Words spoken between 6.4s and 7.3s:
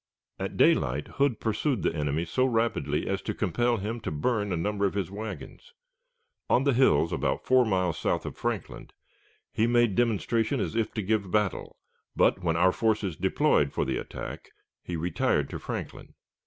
On the hills